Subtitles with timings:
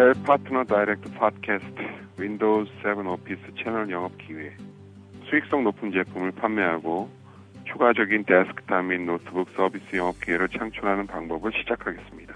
[0.00, 1.76] Dell Partner Direct podcast
[2.18, 4.56] Windows 7 Office 채널 영업 기회
[5.24, 7.10] 수익성 높은 제품을 판매하고
[7.66, 12.34] 추가적인 데스크탑 및 노트북 서비스 영업 기회를 창출하는 방법을 시작하겠습니다.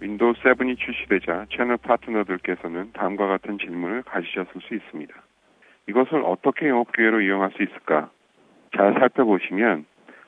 [0.00, 5.12] Windows 7이 출시되자 채널 파트너들께서는 다음과 같은 질문을 가지셨을 수 있습니다.
[5.90, 8.08] 이것을 어떻게 영업 기회로 이용할 수 있을까?
[8.74, 9.84] 잘 살펴보시면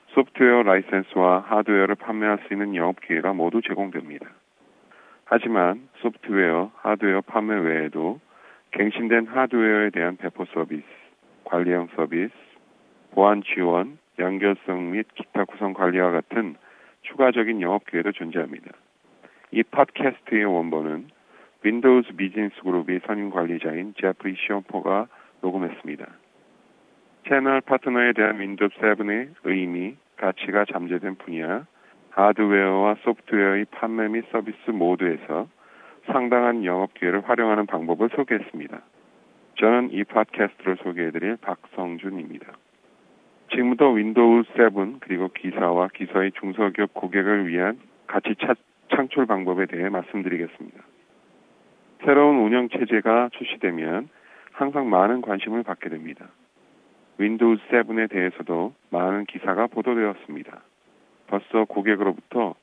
[0.09, 4.27] 소프트웨어 라이센스와 하드웨어를 판매할 수 있는 영업 기회가 모두 제공됩니다.
[5.37, 8.21] 하지만 소프트웨어, 하드웨어 판매 외에도
[8.71, 10.85] 갱신된 하드웨어에 대한 배포 서비스,
[11.43, 12.31] 관리형 서비스,
[13.11, 16.55] 보안 지원, 연결성 및 기타 구성 관리와 같은
[17.01, 18.71] 추가적인 영업 기회도 존재합니다.
[19.51, 21.09] 이 팟캐스트의 원본은
[21.63, 25.07] Windows 비즈니스 그룹의 선임 관리자인 제프리 시엄포가
[25.41, 26.07] 녹음했습니다.
[27.27, 31.65] 채널 파트너에 대한 Windows 7의 의미, 가치가 잠재된 분야,
[32.15, 35.47] 하드웨어와 소프트웨어의 판매 및 서비스 모두에서
[36.05, 38.81] 상당한 영업 기회를 활용하는 방법을 소개했습니다.
[39.55, 42.53] 저는 이 팟캐스트를 소개해드릴 박성준입니다.
[43.51, 48.55] 지금부터 Windows 7 그리고 귀사와 귀사의 중소기업 고객을 위한 가치 차,
[48.89, 50.83] 창출 방법에 대해 말씀드리겠습니다.
[52.05, 54.09] 새로운 운영 체제가 출시되면
[54.51, 56.27] 항상 많은 관심을 받게 됩니다.
[57.17, 60.61] Windows 7에 대해서도 많은 기사가 보도되었습니다.
[61.27, 62.55] 벌써 고객으로부터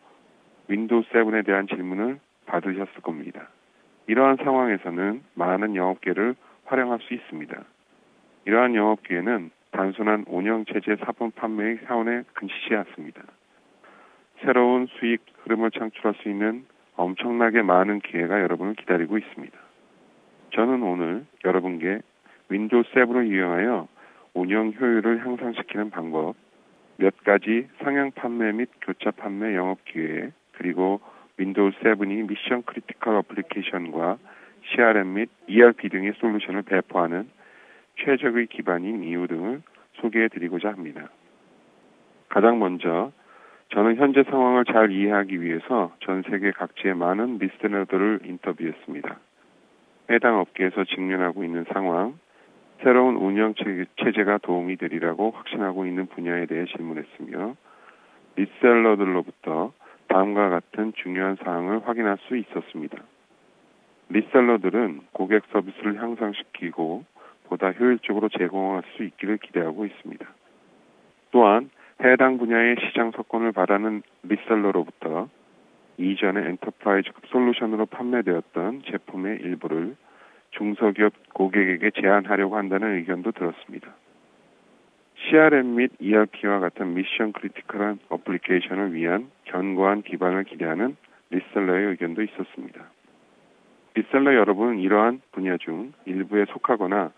[0.69, 3.49] Windows 7에 대한 질문을 받으셨을 겁니다.
[4.07, 7.63] 이러한 상황에서는 많은 영업기회를 활용할 수 있습니다.
[8.45, 13.23] 이러한 영업기회는 단순한 운영체제 사본 판매의 차원에 그치지 않습니다.
[14.45, 16.65] 새로운 수익 흐름을 창출할 수 있는
[16.97, 19.57] 엄청나게 많은 기회가 여러분을 기다리고 있습니다.
[20.51, 22.01] 저는 오늘 여러분께
[22.49, 23.89] Windows 7을 이용하여
[24.35, 26.35] 운영 효율을 향상시키는 방법,
[26.97, 31.01] 몇 가지 상향 판매 및 교차 판매 영업 기회, 그리고
[31.37, 34.19] Windows 7이 mission critical application과
[34.67, 37.29] CRM 및 ERP 등의 솔루션을 배포하는
[37.97, 39.63] 최적의 기반인 이유 등을
[39.95, 41.09] 소개해 드리고자 합니다.
[42.29, 43.13] 가장 먼저
[43.71, 49.19] 저는 현재 상황을 잘 이해하기 위해서 전 세계 각지의 많은 reseller들을 인터뷰했습니다.
[50.11, 52.19] 해당 업계에서 직면하고 있는 상황,
[52.83, 57.55] 새로운 운영 체제가 도움이 되리라고 확신하고 있는 분야에 대해 질문했으며
[58.37, 59.73] 리셀러들로부터
[60.09, 62.99] 다음과 같은 중요한 사항을 확인할 수 있었습니다.
[64.09, 67.05] 리셀러들은 고객 서비스를 향상시키고
[67.45, 70.27] 보다 효율적으로 제공할 수 있기를 기대하고 있습니다.
[71.31, 71.71] 또한
[72.03, 75.29] 해당 분야의 시장 석권을 바라는 리셀러로부터
[75.99, 79.95] 이전의 enterprise급 솔루션으로 판매되었던 제품의 일부를
[80.53, 83.95] 중소기업 고객에게 제안하려고 한다는 의견도 들었습니다.
[85.17, 90.97] CRM 및 ERP와 같은 mission critical한 application을 위한 견고한 기반을 기대하는
[91.31, 92.81] reseller의 의견도 있었습니다.
[93.95, 97.13] reseller 여러분은 이러한 분야 중 일부에 속하거나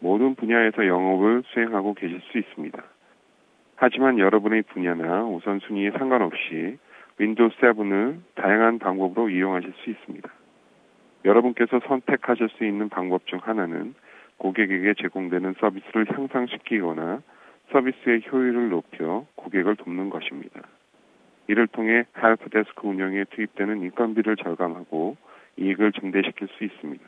[0.00, 2.82] 모든 분야에서 영업을 수행하고 계실 수 있습니다.
[3.76, 6.78] 하지만 여러분의 분야나 우선순위에 상관없이
[7.18, 10.28] Windows 7을 다양한 방법으로 이용하실 수 있습니다.
[11.24, 13.94] 여러분께서 선택하실 수 있는 방법 중 하나는
[14.38, 17.22] 고객에게 제공되는 서비스를 향상시키거나
[17.72, 20.62] 서비스의 효율을 높여 고객을 돕는 것입니다.
[21.48, 25.16] 이를 통해 help desk 운영에 투입되는 인건비를 절감하고
[25.56, 27.04] 이익을 증대시킬 수 있습니다.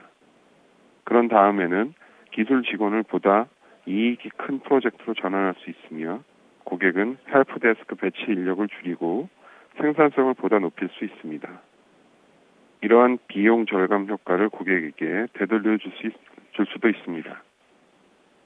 [1.04, 1.94] 그런 다음에는
[2.32, 3.46] 기술 직원을 보다
[3.86, 6.22] 이익이 큰 프로젝트로 전환할 수 있으며
[6.64, 9.28] 고객은 help desk 배치 인력을 줄이고
[9.78, 11.48] 생산성을 보다 높일 수 있습니다.
[12.82, 15.92] 이러한 비용 절감 효과를 고객에게 되돌려 줄,
[16.66, 17.42] 수도 있습니다.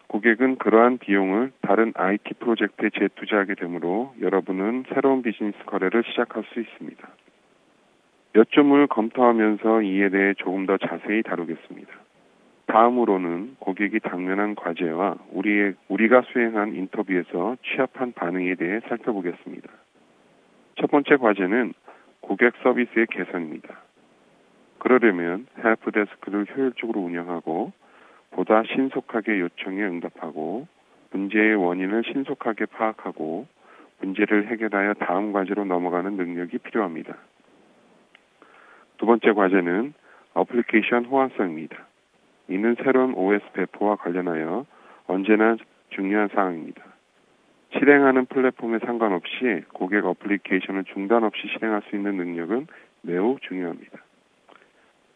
[0.08, 7.08] 고객은 그러한 비용을 다른 IT 프로젝트에 재투자하게 되므로 여러분은 새로운 비즈니스 거래를 시작할 수 있습니다.
[8.32, 11.92] 몇 점을 검토하면서 이에 대해 조금 더 자세히 다루겠습니다.
[12.66, 19.68] 다음으로는 고객이 당면한 과제와 우리의, 우리가 수행한 인터뷰에서 취합한 반응에 대해 살펴보겠습니다.
[20.80, 21.74] 첫 번째 과제는
[22.20, 23.83] 고객 서비스의 개선입니다.
[24.84, 27.72] 그러려면 헬프데스크를 효율적으로 운영하고
[28.32, 30.68] 보다 신속하게 요청에 응답하고
[31.10, 33.46] 문제의 원인을 신속하게 파악하고
[34.00, 37.16] 문제를 해결하여 다음 과제로 넘어가는 능력이 필요합니다.
[38.98, 39.94] 두 번째 과제는
[40.34, 41.86] 어플리케이션 호환성입니다.
[42.48, 44.66] 이는 새로운 OS 배포와 관련하여
[45.06, 45.56] 언제나
[45.90, 46.82] 중요한 사항입니다.
[47.78, 52.66] 실행하는 플랫폼에 상관없이 고객 application을 중단 없이 실행할 수 있는 능력은
[53.00, 53.98] 매우 중요합니다.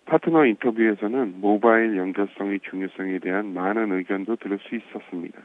[0.09, 5.39] 파트너 인터뷰에서는 모바일 연결성의 중요성에 대한 많은 의견도 들을 수 있었습니다.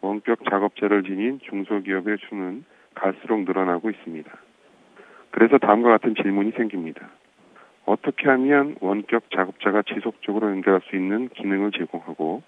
[0.00, 2.64] 원격 작업자를 지닌 중소기업의 수는
[2.94, 4.30] 갈수록 늘어나고 있습니다.
[5.32, 7.10] 그래서 다음과 같은 질문이 생깁니다.
[7.84, 12.42] 어떻게 하면 원격 작업자가 지속적으로 연결할 수 있는 기능을 제공하고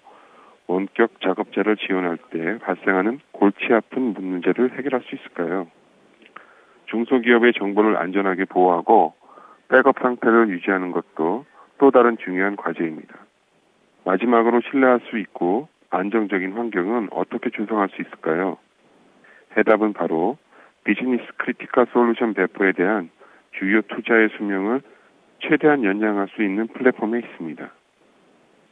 [0.67, 5.67] 원격 작업자를 지원할 때 발생하는 골치 아픈 문제를 해결할 수 있을까요?
[6.85, 9.13] 중소기업의 정보를 안전하게 보호하고
[9.73, 11.45] 백업 상태를 유지하는 것도
[11.79, 13.17] 또 다른 중요한 과제입니다.
[14.05, 18.59] 마지막으로 신뢰할 수 있고 안정적인 환경은 어떻게 조성할 수 있을까요?
[19.57, 20.37] 해답은 바로
[20.83, 23.09] business critical 솔루션 배포에 대한
[23.53, 24.81] 주요 투자의 수명을
[25.39, 27.71] 최대한 연장할 수 있는 플랫폼에 있습니다.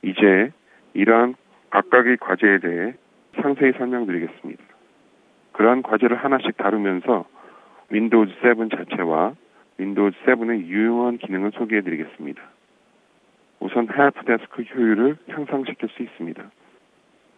[0.04, 0.52] 이제
[0.94, 1.34] 이러한
[1.72, 2.94] 각각의 과제에 대해
[3.42, 4.64] 상세히 설명드리겠습니다.
[5.54, 7.26] 그러한 과제를 하나씩 다루면서
[7.90, 9.34] Windows 7 자체와
[9.78, 12.42] Windows 7의 유용한 기능을 소개해드리겠습니다.
[13.60, 16.44] 우선 help desk 효율을 향상시킬 수 있습니다.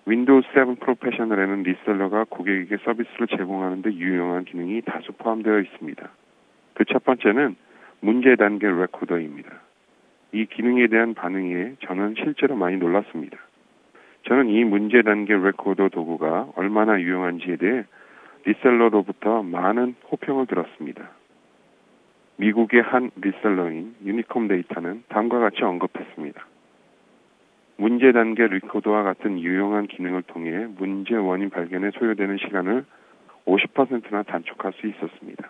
[0.05, 6.09] Windows 7 Professional에는 reseller가 고객에게 서비스를 제공하는 데 유용한 기능이 다수 포함되어 있습니다.
[6.73, 7.55] 그 첫 번째는
[8.01, 9.49] 문제 단계 레코더입니다.
[10.33, 13.37] 이 기능에 대한 반응에 저는 실제로 많이 놀랐습니다.
[14.27, 17.85] 저는 이 문제 단계 레코더 도구가 얼마나 유용한지에 대해
[18.45, 21.09] reseller로부터 많은 호평을 들었습니다.
[22.37, 26.45] 미국의 한 reseller인 유니콤 데이터는 다음과 같이 언급했습니다.
[27.77, 32.85] 문제 단계 리코더와 같은 유용한 기능을 통해 문제 원인 발견에 소요되는 시간을
[33.45, 35.49] 50%나 단축할 수 있었습니다.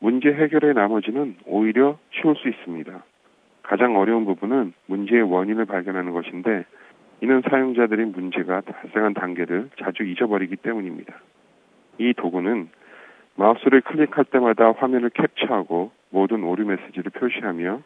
[0.00, 3.04] 문제 해결의 나머지는 오히려 쉬울 수 있습니다.
[3.62, 6.64] 가장 어려운 부분은 문제의 원인을 발견하는 것인데
[7.20, 11.14] 이는 사용자들이 문제가 발생한 단계를 자주 잊어버리기 때문입니다.
[11.98, 12.68] 이 도구는
[13.38, 17.80] 마우스를 클릭할 때마다 화면을 캡처하고 모든 오류 메시지를 표시하며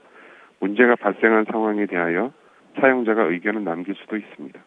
[0.61, 2.33] 문제가 발생한 상황에 대하여
[2.81, 4.59] 사용자가 의견을 남길 수도 있습니다.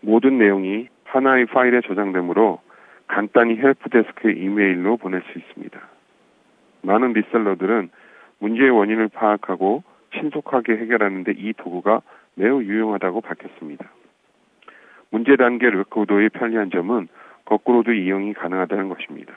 [0.00, 2.60] 모든 내용이 하나의 파일에 저장되므로
[3.08, 5.80] 간단히 help desk 이메일로 보낼 수 있습니다.
[6.82, 7.90] 많은 reseller들은
[8.38, 9.82] 문제의 원인을 파악하고
[10.14, 12.02] 신속하게 해결하는 데 이 도구가
[12.36, 13.90] 매우 유용하다고 밝혔습니다.
[15.10, 17.08] 문제 단계 레코더의 편리한 점은
[17.44, 19.34] 거꾸로도 이용이 가능하다는 것입니다.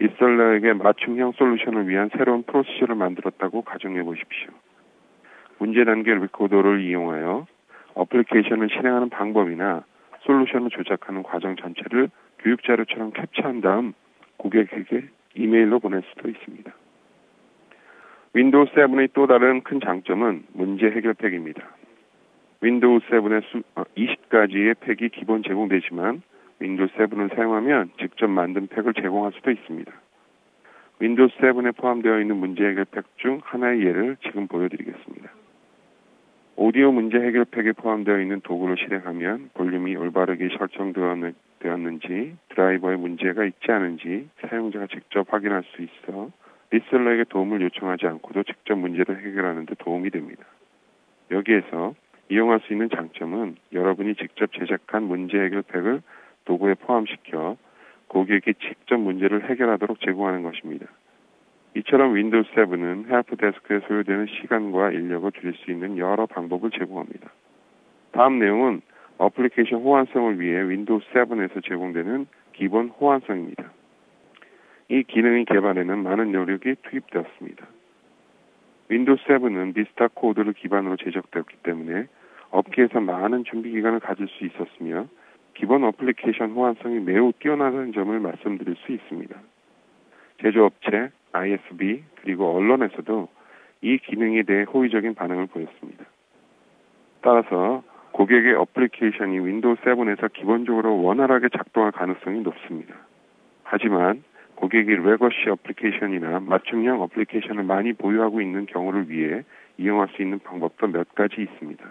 [0.00, 4.50] reseller에게 맞춤형 솔루션을 위한 새로운 프로세스를 만들었다고 가정해 보십시오.
[5.58, 7.46] 문제 단계 레코더를 이용하여
[7.94, 9.84] application을 실행하는 방법이나
[10.22, 12.08] 솔루션을 조작하는 과정 전체를
[12.38, 13.92] 교육 자료처럼 캡처한 다음
[14.38, 15.04] 고객에게
[15.34, 16.72] 이메일로 보낼 수도 있습니다.
[18.32, 21.62] Windows 7의 또 다른 큰 장점은 문제 해결팩입니다.
[22.62, 23.62] Windows 7의 수,
[23.96, 26.22] 20가지의 어, 팩이 기본 제공되지만
[26.60, 29.90] Windows 7을 사용하면 직접 만든 팩을 제공할 수도 있습니다.
[31.00, 35.30] Windows 7에 포함되어 있는 문제 해결 팩 중 하나의 예를 지금 보여드리겠습니다.
[36.56, 44.28] 오디오 문제 해결 팩에 포함되어 있는 도구를 실행하면 볼륨이 올바르게 설정되었는지 드라이버에 문제가 있지 않은지
[44.42, 46.30] 사용자가 직접 확인할 수 있어
[46.70, 50.44] reseller에게 도움을 요청하지 않고도 직접 문제를 해결하는 데 도움이 됩니다.
[51.30, 51.94] 여기에서
[52.28, 56.02] 이용할 수 있는 장점은 여러분이 직접 제작한 문제 해결 팩을
[56.50, 57.56] 도구에 포함시켜
[58.08, 60.86] 고객이 직접 문제를 해결하도록 제공하는 것입니다.
[61.76, 67.30] 이처럼 Windows 7은 help desk에 소요되는 시간과 인력을 줄일 수 있는 여러 방법을 제공합니다.
[68.10, 68.82] 다음 내용은
[69.18, 73.70] 어플리케이션 호환성을 위해 Windows 7에서 제공되는 기본 호환성입니다.
[74.88, 77.64] 이 기능의 개발에는 많은 노력이 투입되었습니다.
[78.88, 82.08] Windows 7은 Vista 코드를 기반으로 제작되었기 때문에
[82.50, 85.06] 업계에서 많은 준비 기간을 가질 수 있었으며
[85.60, 89.36] 기본 어플리케이션 호환성이 매우 뛰어나다는 점을 말씀드릴 수 있습니다.
[90.40, 93.28] 제조업체, ISV, 그리고 언론에서도
[93.82, 96.06] 이 기능에 대해 호의적인 반응을 보였습니다.
[97.20, 102.94] 따라서 고객의 어플리케이션이 Windows 7에서 기본적으로 원활하게 작동할 가능성이 높습니다.
[103.62, 104.24] 하지만
[104.54, 109.44] 고객이 legacy 어플리케이션이나 맞춤형 어플리케이션을 많이 보유하고 있는 경우를 위해
[109.76, 111.84] 이용할 수 있는 방법도 몇 가지 있습니다.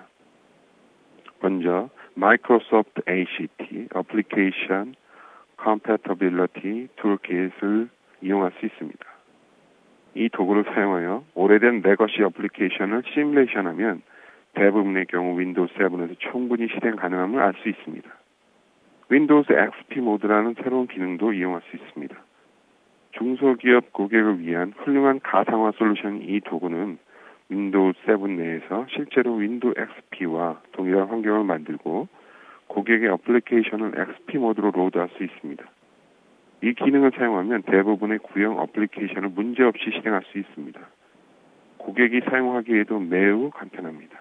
[1.41, 4.95] 먼저 Microsoft ACT Application
[5.61, 7.89] Compatibility Toolkit을
[8.21, 9.05] 이용할 수 있습니다.
[10.15, 14.01] 이 도구를 사용하여 오래된 legacy 어플리케이션을 시뮬레이션하면
[14.53, 18.09] 대부분의 경우 Windows 7에서 충분히 실행 가능함을 알 수 있습니다.
[19.09, 22.15] Windows XP 모드라는 새로운 기능도 이용할 수 있습니다.
[23.13, 26.99] 중소기업 고객을 위한 훌륭한 가상화 솔루션 이 도구는
[27.49, 32.07] Windows 7 내에서 실제로 Windows XP와 동일한 환경을 만들고
[32.67, 35.65] 고객의 어플리케이션을 XP 모드로 load할 수 있습니다.
[36.61, 40.79] 이 기능을 사용하면 대부분의 구형 어플리케이션을 문제없이 실행할 수 있습니다.
[41.77, 44.19] 고객이 사용하기에도 매우 간편합니다.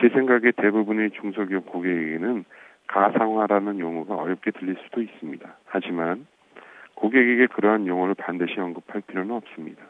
[0.00, 2.44] 제 생각에 대부분의 중소기업 고객에게는
[2.88, 5.56] 가상화라는 용어가 어렵게 들릴 수도 있습니다.
[5.66, 6.26] 하지만
[6.94, 9.84] 고객에게 그러한 용어를 반드시 언급할 필요는 없습니다.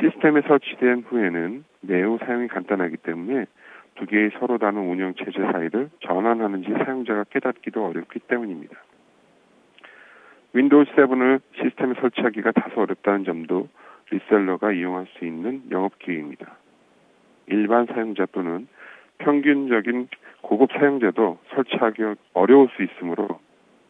[0.00, 3.46] 시스템에 설치된 후에는 매우 사용이 간단하기 때문에
[3.96, 8.76] 두 개의 서로 다른 운영 체제 사이를 전환하는지 사용자가 깨닫기도 어렵기 때문입니다.
[10.52, 13.68] Windows 7을 시스템에 설치하기가 다소 어렵다는 점도
[14.10, 16.56] reseller가 이용할 수 있는 영업 기회입니다.
[17.46, 18.66] 일반 사용자 또는
[19.18, 20.08] 평균적인
[20.42, 22.02] 고급 사용자도 설치하기
[22.34, 23.40] 어려울 수 있으므로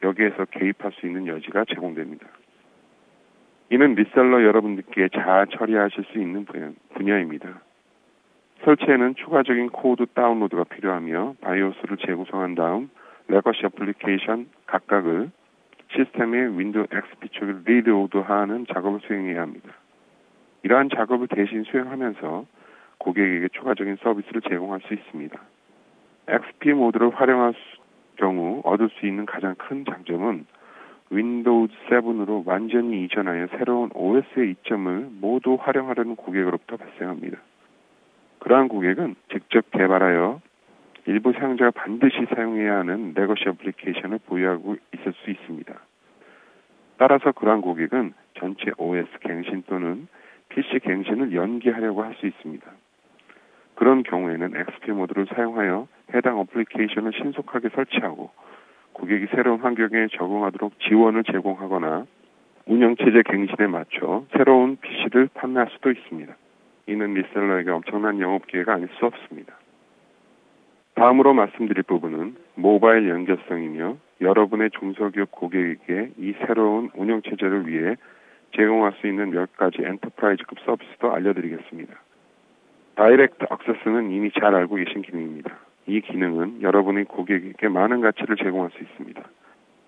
[0.02, 2.26] 여기에서 개입할 수 있는 여지가 제공됩니다.
[3.70, 6.46] 이는 reseller 여러분들께서 잘 처리하실 수 있는
[6.94, 7.60] 분야입니다.
[8.64, 12.90] 설치에는 추가적인 코드 다운로드가 필요하며 BIOS를 재구성한 다음
[13.28, 15.30] legacy 어플리케이션 각각을
[15.92, 19.70] 시스템의 Windows XP 쪽에 reload하는 작업을 수행해야 합니다.
[20.62, 22.46] 이러한 작업을 대신 수행하면서
[22.98, 25.38] 고객에게 추가적인 서비스를 제공할 수 있습니다.
[26.28, 27.54] XP 모드를 활용할
[28.16, 30.46] 경우 얻을 수 있는 가장 큰 장점은
[31.10, 37.38] Windows 7으로 완전히 이전하여 새로운 OS의 이점을 모두 활용하려는 고객으로부터 발생합니다.
[38.38, 40.40] 그러한 고객은 직접 개발하여
[41.06, 45.74] 일부 사용자가 반드시 사용해야 하는 legacy 어플리케이션을 보유하고 있을 수 있습니다.
[46.96, 50.08] 따라서 그러한 고객은 전체 OS 갱신 또는
[50.48, 52.66] PC 갱신을 연기하려고 할 수 있습니다.
[53.74, 58.30] 그런 경우에는 XP 모드를 사용하여 해당 어플리케이션을 신속하게 설치하고
[58.94, 62.06] 고객이 새로운 환경에 적응하도록 지원을 제공하거나
[62.66, 66.34] 운영체제 갱신에 맞춰 새로운 PC를 판매할 수도 있습니다.
[66.86, 69.54] 이는 리셀러에게 엄청난 영업 기회가 아닐 수 없습니다.
[70.94, 77.96] 다음으로 말씀드릴 부분은 모바일 연결성이며 여러분의 중소기업 고객에게 이 새로운 운영체제를 위해
[78.56, 81.94] 제공할 수 있는 몇 가지 enterprise급 서비스도 알려드리겠습니다.
[82.94, 85.58] DirectAccess는 이미 잘 알고 계신 기능입니다.
[85.86, 89.22] 이 기능은 여러분의 고객에게 많은 가치를 제공할 수 있습니다.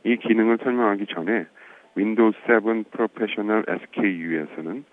[0.05, 1.47] 이 기능을 설명하기 전에
[1.95, 4.85] Windows 7 Professional SKU에서는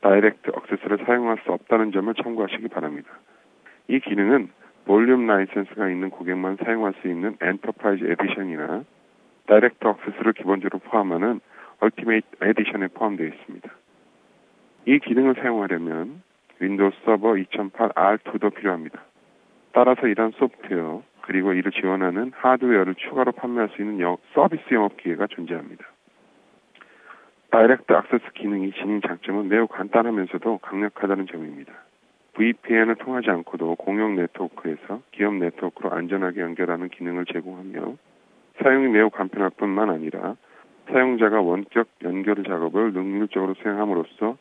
[0.00, 3.08] DirectAccess를 사용할 수 없다는 점을 참고하시기 바랍니다.
[3.88, 4.50] 이 기능은
[4.84, 8.84] 볼륨 라이센스가 있는 고객만 사용할 수 있는 Enterprise Edition이나
[9.46, 11.40] DirectAccess를 기본적으로 포함하는
[11.80, 13.70] Ultimate Edition에 포함되어 있습니다.
[14.86, 16.22] 이 기능을 사용하려면
[16.60, 19.07] Windows Server 2008 R2도 필요합니다.
[19.78, 25.84] 따라서 이러한 소프트웨어 그리고 이를 지원하는 하드웨어를 추가로 판매할 수 있는 서비스 영업 기회가 존재합니다.
[27.52, 31.72] DirectAccess 기능이 지닌 장점은 매우 간단하면서도 강력하다는 점입니다.
[32.34, 37.94] VPN을 통하지 않고도 공용 네트워크에서 기업 네트워크로 안전하게 연결하는 기능을 제공하며
[38.60, 40.34] 사용이 매우 간편할 뿐만 아니라
[40.90, 44.38] 사용자가 원격 연결 작업을 능률적으로 수행함으로써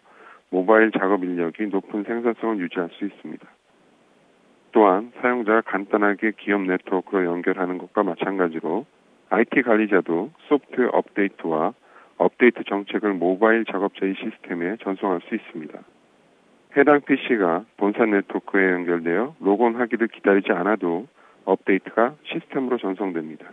[0.50, 3.48] 모바일 작업 인력이 높은 생산성을 유지할 수 있습니다.
[4.72, 8.86] 또한 사용자가 간단하게 기업 네트워크로 연결하는 것과 마찬가지로
[9.30, 11.74] IT 관리자도 소프트웨어 업데이트와
[12.18, 15.80] 업데이트 정책을 모바일 작업자의 시스템에 전송할 수 있습니다.
[16.78, 21.08] 해당 PC가 본사 네트워크에 연결되어 로그온하기를 기다리지 않아도
[21.46, 23.48] 업데이트가 시스템으로 전송됩니다.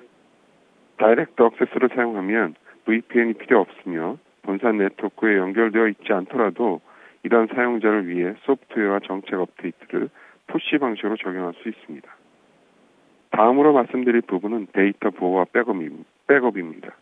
[0.98, 2.54] DirectAccess를 사용하면
[2.84, 6.80] VPN이 필요 없으며 본사 네트워크에 연결되어 있지 않더라도
[7.22, 10.10] 이러한 사용자를 위해 소프트웨어와 정책 업데이트를
[10.46, 12.08] push 방식으로 적용할 수 있습니다.
[13.30, 15.46] 다음으로 말씀드릴 부분은 데이터 보호와
[16.26, 16.94] 백업입니다.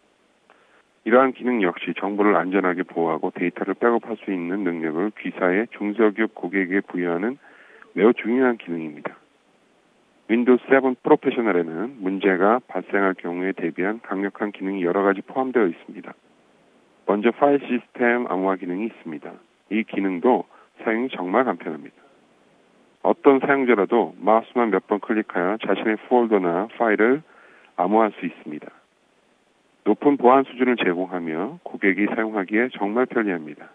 [1.05, 7.39] 이러한 기능 역시 정보를 안전하게 보호하고 데이터를 백업할 수 있는 능력을 귀사의 중소기업 고객에게 부여하는
[7.95, 9.17] 매우 중요한 기능입니다.
[10.29, 16.15] Windows 7 Professional에는 문제가 발생할 경우에 대비한 강력한 기능이 여러 가지 포함되어 있습니다.
[17.07, 19.33] 먼저 파일 시스템 암호화 기능이 있습니다.
[19.71, 20.45] 이 기능도
[20.85, 22.02] 사용이 정말 간편합니다.
[23.03, 27.23] 어떤 사용자라도 마우스만 몇 번 클릭하여 자신의 폴더나 파일을
[27.77, 28.67] 암호화할 수 있습니다.
[29.85, 33.69] 높은 보안 수준을 제공하며 고객이 사용하기에 정말 편리합니다.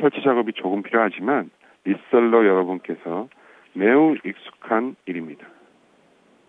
[0.00, 1.50] 설치 작업이 조금 필요하지만
[1.84, 3.28] 리셀러 여러분께서
[3.72, 5.46] 매우 익숙한 일입니다.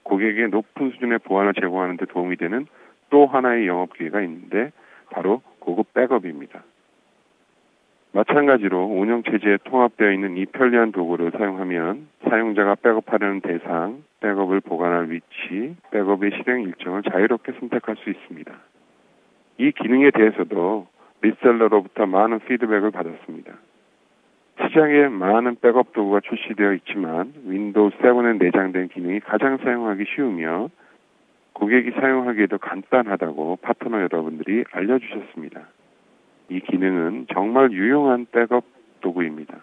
[0.03, 2.67] 고객에게 높은 수준의 보안을 제공하는 데 도움이 되는
[3.09, 4.71] 또 하나의 영업 기회가 있는데
[5.09, 6.63] 바로 고급 백업입니다.
[8.15, 15.75] 마찬가지로 운영 체제에 통합되어 있는 이 편리한 도구를 사용하면 사용자가 백업하려는 대상, 백업을 보관할 위치,
[15.91, 18.53] 백업의 실행 일정을 자유롭게 선택할 수 있습니다.
[19.57, 20.87] 이 기능에 대해서도
[21.23, 23.51] reseller로부터 많은 피드백을 받았습니다.
[24.65, 30.69] 시장에 많은 백업 도구가 출시되어 있지만 윈도우 7에 내장된 기능이 가장 사용하기 쉬우며
[31.51, 35.74] 고객이 사용하기에도 간단하다고 파트너 여러분들이 알려주셨습니다.
[36.49, 38.63] 이 기능은 정말 유용한 백업
[39.01, 39.57] 도구입니다.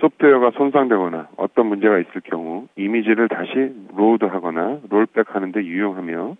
[0.00, 6.36] 소프트웨어가 손상되거나 어떤 문제가 있을 경우 이미지를 다시 로드하거나 rollback하는 데 유용하며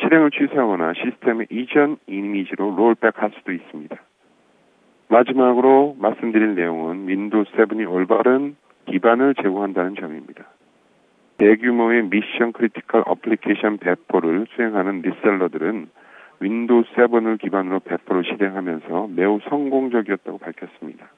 [0.00, 3.96] 실행을 취소하거나 시스템의 이전 이미지로 rollback할 수도 있습니다.
[5.08, 10.44] 마지막으로 말씀드릴 내용은 윈도우 7이 올바른 기반을 제공한다는 점입니다.
[11.38, 15.88] 대규모의 mission critical application 배포를 수행하는 reseller들은
[16.40, 21.10] 윈도우 7을 기반으로 배포를 실행하면서 매우 성공적이었다고 밝혔습니다.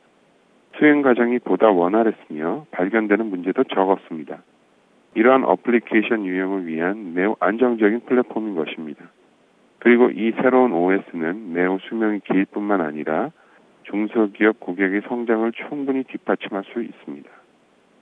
[0.79, 4.43] 수행 과정이 보다 원활했으며 발견되는 문제도 적었습니다.
[5.15, 9.05] 이러한 어플리케이션 유형을 위한 매우 안정적인 플랫폼인 것입니다.
[9.79, 13.31] 그리고 이 새로운 OS는 매우 수명이 길 뿐만 아니라
[13.85, 17.29] 중소기업 고객의 성장을 충분히 뒷받침할 수 있습니다.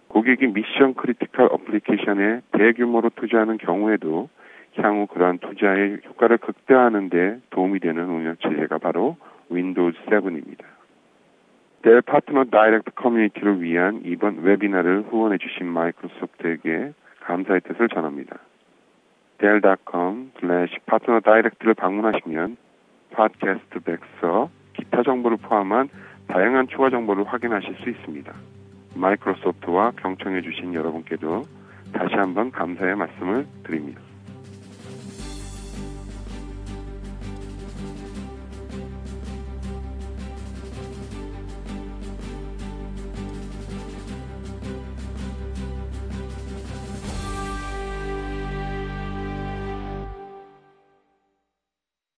[0.08, 4.28] 고객이 mission critical application에 대규모로 투자하는 경우에도
[4.78, 9.16] 향후 그러한 투자의 효과를 극대화하는 데 도움이 되는 운영 체제가 바로
[9.50, 10.64] 윈도우즈 7입니다.
[11.82, 18.38] 델 파트너 다이렉트 커뮤니티를 위한 이번 webinar를 후원해 주신 마이크로소프트에게 감사의 뜻을 전합니다.
[19.38, 22.56] dell.com slash 파트너 다이렉트를 방문하시면
[23.12, 25.88] 팟캐스트 백서, 기타 정보를 포함한
[26.28, 28.32] 다양한 추가 정보를 확인하실 수 있습니다.
[28.94, 31.44] 마이크로소프트와 경청해 주신 여러분께도
[31.92, 34.00] 다시 한번 감사의 말씀을 드립니다.